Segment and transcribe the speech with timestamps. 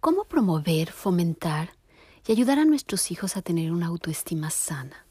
[0.00, 1.72] ¿Cómo promover, fomentar
[2.26, 5.04] y ayudar a nuestros hijos a tener una autoestima sana?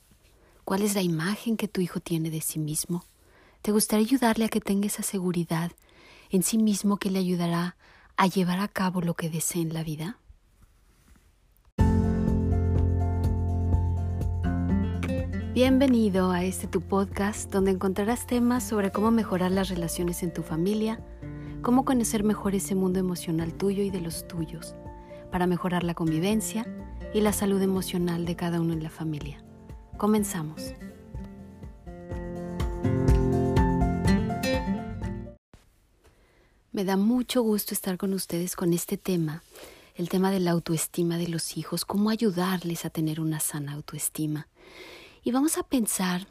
[0.66, 3.06] ¿Cuál es la imagen que tu hijo tiene de sí mismo?
[3.62, 5.72] ¿Te gustaría ayudarle a que tenga esa seguridad
[6.32, 7.76] en sí mismo que le ayudará
[8.18, 10.18] a llevar a cabo lo que desee en la vida?
[15.54, 20.42] Bienvenido a este tu podcast donde encontrarás temas sobre cómo mejorar las relaciones en tu
[20.42, 21.00] familia,
[21.62, 24.76] cómo conocer mejor ese mundo emocional tuyo y de los tuyos,
[25.32, 26.66] para mejorar la convivencia
[27.14, 29.44] y la salud emocional de cada uno en la familia.
[29.98, 30.74] Comenzamos.
[36.72, 39.44] Me da mucho gusto estar con ustedes con este tema,
[39.96, 44.48] el tema de la autoestima de los hijos, cómo ayudarles a tener una sana autoestima.
[45.22, 46.28] Y vamos a pensar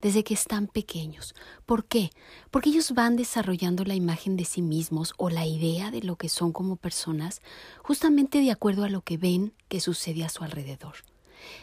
[0.00, 1.34] desde que están pequeños.
[1.66, 2.10] ¿Por qué?
[2.50, 6.28] Porque ellos van desarrollando la imagen de sí mismos o la idea de lo que
[6.28, 7.42] son como personas
[7.82, 10.96] justamente de acuerdo a lo que ven que sucede a su alrededor.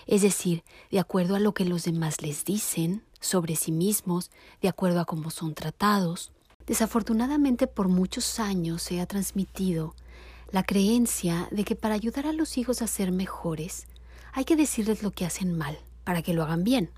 [0.06, 4.70] Es decir, de acuerdo a lo que los demás les dicen sobre sí mismos, de
[4.70, 6.31] acuerdo a cómo son tratados.
[6.66, 9.95] Desafortunadamente por muchos años se ha transmitido
[10.52, 13.88] la creencia de que para ayudar a los hijos a ser mejores
[14.31, 16.92] hay que decirles lo que hacen mal para que lo hagan bien.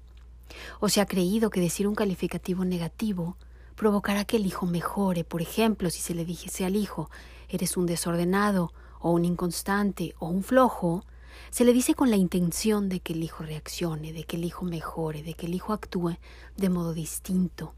[0.80, 3.38] O se ha creído que decir un calificativo negativo
[3.76, 5.24] provocará que el hijo mejore.
[5.24, 7.10] Por ejemplo, si se le dijese al hijo,
[7.48, 11.06] eres un desordenado, o un inconstante, o un flojo,
[11.52, 14.66] se le dice con la intención de que el hijo reaccione, de que el hijo
[14.66, 16.18] mejore, de que el hijo actúe
[16.58, 17.74] de modo distinto.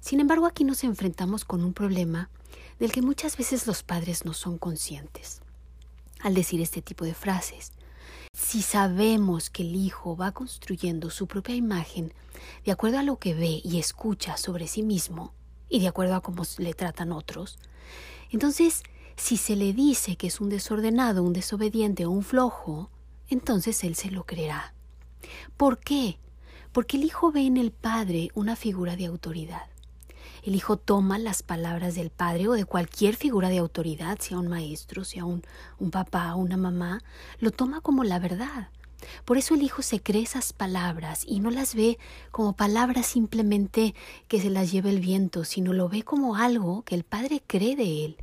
[0.00, 2.30] Sin embargo, aquí nos enfrentamos con un problema
[2.78, 5.42] del que muchas veces los padres no son conscientes.
[6.20, 7.72] Al decir este tipo de frases,
[8.50, 12.12] si sabemos que el hijo va construyendo su propia imagen
[12.64, 15.32] de acuerdo a lo que ve y escucha sobre sí mismo
[15.68, 17.60] y de acuerdo a cómo le tratan otros,
[18.32, 18.82] entonces
[19.14, 22.90] si se le dice que es un desordenado, un desobediente o un flojo,
[23.28, 24.74] entonces él se lo creerá.
[25.56, 26.18] ¿Por qué?
[26.72, 29.68] Porque el hijo ve en el padre una figura de autoridad.
[30.42, 34.48] El hijo toma las palabras del padre o de cualquier figura de autoridad, sea un
[34.48, 35.42] maestro, sea un,
[35.78, 37.02] un papá, una mamá,
[37.38, 38.68] lo toma como la verdad.
[39.24, 41.98] Por eso el hijo se cree esas palabras y no las ve
[42.30, 43.94] como palabras simplemente
[44.28, 47.76] que se las lleve el viento, sino lo ve como algo que el padre cree
[47.76, 48.16] de él.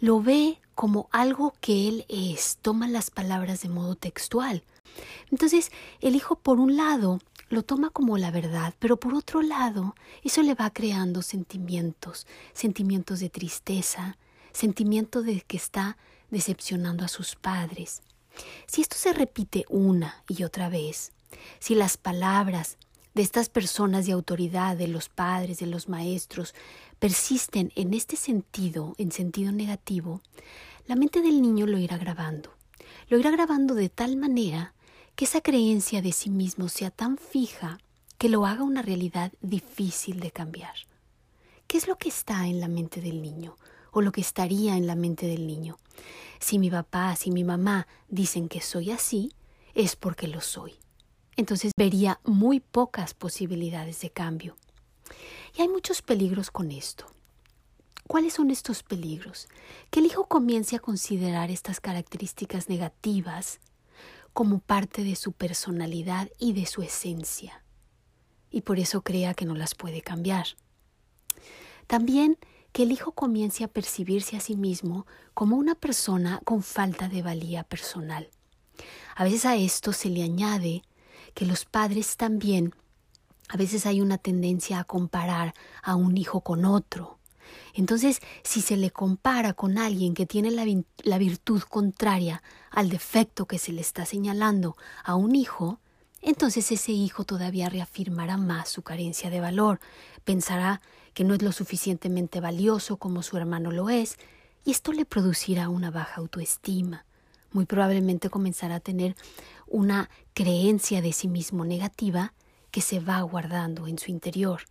[0.00, 4.62] Lo ve como algo que él es, toma las palabras de modo textual.
[5.30, 5.70] Entonces,
[6.00, 10.40] el hijo, por un lado, lo toma como la verdad, pero por otro lado, eso
[10.42, 14.16] le va creando sentimientos, sentimientos de tristeza,
[14.52, 15.98] sentimiento de que está
[16.30, 18.02] decepcionando a sus padres.
[18.66, 21.12] Si esto se repite una y otra vez,
[21.58, 22.78] si las palabras
[23.14, 26.54] de estas personas de autoridad, de los padres, de los maestros,
[27.00, 30.22] persisten en este sentido, en sentido negativo,
[30.86, 32.52] la mente del niño lo irá grabando.
[33.08, 34.72] Lo irá grabando de tal manera
[35.20, 37.78] que esa creencia de sí mismo sea tan fija
[38.16, 40.72] que lo haga una realidad difícil de cambiar.
[41.66, 43.58] ¿Qué es lo que está en la mente del niño
[43.90, 45.76] o lo que estaría en la mente del niño?
[46.38, 49.34] Si mi papá, si mi mamá dicen que soy así,
[49.74, 50.72] es porque lo soy.
[51.36, 54.56] Entonces vería muy pocas posibilidades de cambio.
[55.54, 57.04] Y hay muchos peligros con esto.
[58.06, 59.48] ¿Cuáles son estos peligros?
[59.90, 63.60] Que el hijo comience a considerar estas características negativas
[64.32, 67.64] como parte de su personalidad y de su esencia,
[68.50, 70.46] y por eso crea que no las puede cambiar.
[71.86, 72.38] También
[72.72, 77.22] que el hijo comience a percibirse a sí mismo como una persona con falta de
[77.22, 78.30] valía personal.
[79.16, 80.82] A veces a esto se le añade
[81.34, 82.74] que los padres también,
[83.48, 87.19] a veces hay una tendencia a comparar a un hijo con otro,
[87.74, 93.58] entonces, si se le compara con alguien que tiene la, virtud contraria al defecto que
[93.58, 95.80] se le está señalando a un hijo,
[96.20, 99.80] entonces ese hijo todavía reafirmará más su carencia de valor,
[100.24, 100.80] pensará
[101.14, 104.16] que no es lo suficientemente valioso como su hermano lo es,
[104.64, 107.06] y esto le producirá una baja autoestima.
[107.52, 109.16] Muy probablemente comenzará a tener
[109.66, 112.34] una creencia de sí mismo negativa
[112.70, 114.62] que se va guardando en su interior.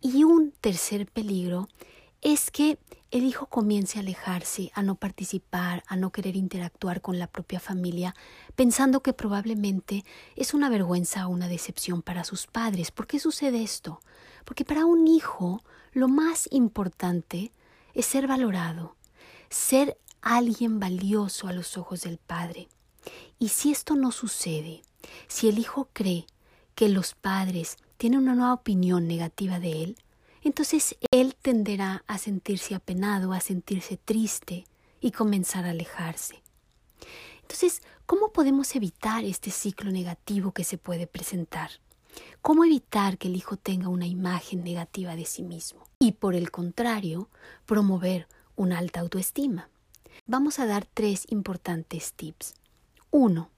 [0.00, 1.68] Y un tercer peligro
[2.22, 2.78] es que
[3.10, 7.60] el hijo comience a alejarse, a no participar, a no querer interactuar con la propia
[7.60, 8.14] familia,
[8.56, 10.04] pensando que probablemente
[10.34, 12.90] es una vergüenza o una decepción para sus padres.
[12.90, 14.00] ¿Por qué sucede esto?
[14.44, 15.62] Porque para un hijo
[15.92, 17.52] lo más importante
[17.94, 18.96] es ser valorado,
[19.48, 22.68] ser alguien valioso a los ojos del padre.
[23.38, 24.82] Y si esto no sucede,
[25.28, 26.26] si el hijo cree
[26.74, 29.96] que los padres tiene una nueva opinión negativa de él,
[30.42, 34.64] entonces él tenderá a sentirse apenado, a sentirse triste
[35.00, 36.42] y comenzar a alejarse.
[37.42, 41.70] Entonces, ¿cómo podemos evitar este ciclo negativo que se puede presentar?
[42.42, 45.84] ¿Cómo evitar que el hijo tenga una imagen negativa de sí mismo?
[45.98, 47.28] Y por el contrario,
[47.66, 49.68] promover una alta autoestima.
[50.26, 52.54] Vamos a dar tres importantes tips.
[53.10, 53.50] Uno,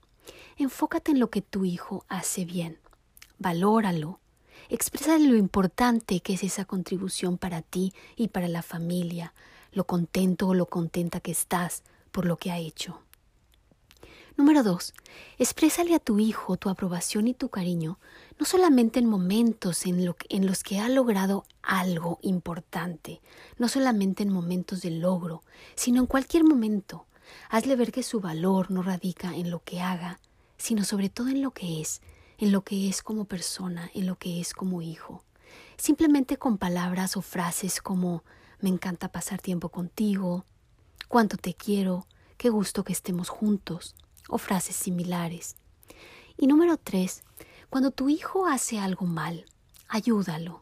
[0.57, 2.79] enfócate en lo que tu hijo hace bien.
[3.37, 4.19] Valóralo.
[4.67, 9.33] Expresa lo importante que es esa contribución para ti y para la familia,
[9.71, 12.99] lo contento o lo contenta que estás por lo que ha hecho.
[14.39, 14.93] Número dos,
[15.37, 17.99] exprésale a tu hijo tu aprobación y tu cariño,
[18.39, 23.19] no solamente en momentos en, los que ha logrado algo importante,
[23.57, 25.43] no solamente en momentos de logro,
[25.75, 27.05] sino en cualquier momento.
[27.49, 30.21] Hazle ver que su valor no radica en lo que haga,
[30.57, 32.01] sino sobre todo en lo que es,
[32.39, 35.23] en lo que es como persona, en lo que es como hijo.
[35.77, 38.23] Simplemente con palabras o frases como
[38.61, 40.45] me encanta pasar tiempo contigo,
[41.07, 42.07] cuánto te quiero,
[42.37, 43.95] qué gusto que estemos juntos
[44.29, 45.55] o frases similares.
[46.37, 47.23] Y número tres,
[47.69, 49.45] cuando tu hijo hace algo mal,
[49.89, 50.61] ayúdalo.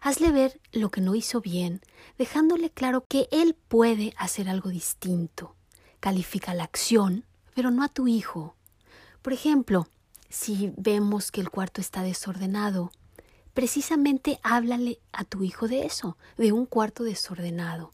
[0.00, 1.80] Hazle ver lo que no hizo bien,
[2.18, 5.56] dejándole claro que él puede hacer algo distinto.
[6.00, 7.24] Califica la acción,
[7.54, 8.54] pero no a tu hijo.
[9.22, 9.88] Por ejemplo,
[10.28, 12.92] si vemos que el cuarto está desordenado,
[13.54, 17.92] precisamente háblale a tu hijo de eso, de un cuarto desordenado,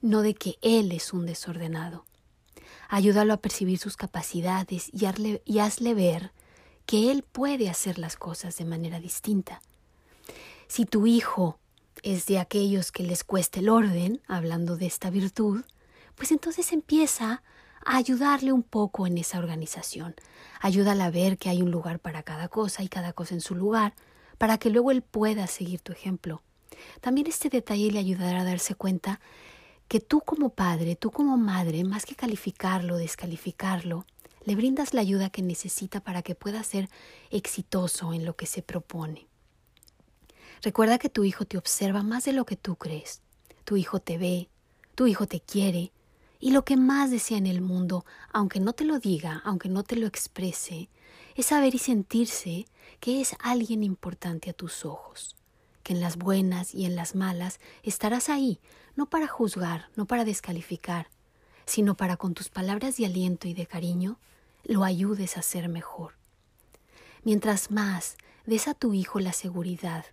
[0.00, 2.04] no de que él es un desordenado.
[2.88, 5.06] Ayúdalo a percibir sus capacidades y,
[5.58, 6.32] hazle ver
[6.86, 9.62] que él puede hacer las cosas de manera distinta.
[10.66, 11.58] Si tu hijo
[12.02, 15.62] es de aquellos que les cuesta el orden, hablando de esta virtud,
[16.14, 17.42] pues entonces empieza
[17.84, 20.14] a ayudarle un poco en esa organización.
[20.60, 23.54] Ayúdala a ver que hay un lugar para cada cosa y cada cosa en su
[23.54, 23.94] lugar,
[24.38, 26.42] para que luego él pueda seguir tu ejemplo.
[27.00, 29.20] También este detalle le ayudará a darse cuenta
[29.88, 34.06] que tú como padre, tú como madre, más que calificarlo, descalificarlo,
[34.44, 36.88] le brindas la ayuda que necesita para que pueda ser
[37.30, 39.26] exitoso en lo que se propone.
[40.62, 43.20] Recuerda que tu hijo te observa más de lo que tú crees.
[43.64, 44.48] Tu hijo te ve,
[44.94, 45.92] tu hijo te quiere,
[46.42, 49.84] y lo que más desea en el mundo, aunque no te lo diga, aunque no
[49.84, 50.90] te lo exprese,
[51.36, 52.66] es saber y sentirse
[52.98, 55.36] que es alguien importante a tus ojos
[55.84, 58.58] que en las buenas y en las malas estarás ahí,
[58.96, 61.08] no para juzgar, no para descalificar,
[61.64, 64.18] sino para con tus palabras de aliento y de cariño
[64.64, 66.14] lo ayudes a ser mejor.
[67.22, 68.16] Mientras más
[68.46, 70.06] des a tu hijo la seguridad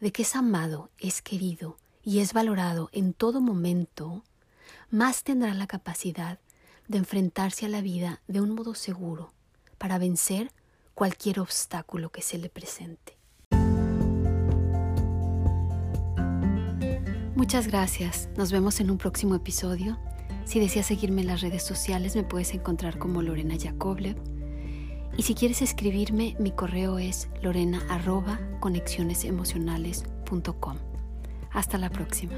[0.00, 4.22] de que es amado, es querido y es valorado en todo momento,
[4.92, 6.38] más tendrá la capacidad
[6.86, 9.32] de enfrentarse a la vida de un modo seguro
[9.78, 10.52] para vencer
[10.92, 13.16] cualquier obstáculo que se le presente.
[17.34, 18.28] Muchas gracias.
[18.36, 19.98] Nos vemos en un próximo episodio.
[20.44, 24.16] Si deseas seguirme en las redes sociales, me puedes encontrar como Lorena Yakovlev.
[25.16, 27.82] Y si quieres escribirme, mi correo es lorena
[31.50, 32.34] Hasta la próxima.